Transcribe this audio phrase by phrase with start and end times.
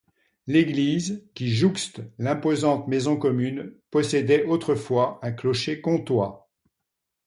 [0.47, 6.49] L'église, qui jouxte l'imposante Maison commune, possédait autrefois un clocher comtois.